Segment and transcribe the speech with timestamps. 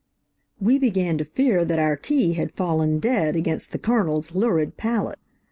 [0.59, 5.19] We began to fear that our tea had fallen dead against the Colonel's lurid palate.